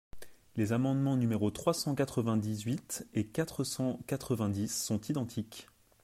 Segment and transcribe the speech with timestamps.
[0.55, 5.67] Les amendements numéros trois cent quatre-vingt-dix-huit et quatre cent quatre-vingt-dix sont identiques.